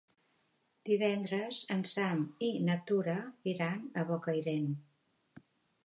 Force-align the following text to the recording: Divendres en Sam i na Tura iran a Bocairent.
Divendres 0.89 1.59
en 1.77 1.85
Sam 1.91 2.25
i 2.47 2.51
na 2.71 2.79
Tura 2.91 3.17
iran 3.55 3.87
a 3.93 4.07
Bocairent. 4.11 4.71